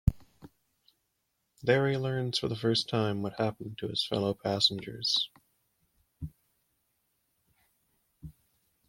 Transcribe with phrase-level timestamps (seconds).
[1.61, 5.29] There he learns for the first time what happened to his fellow passengers.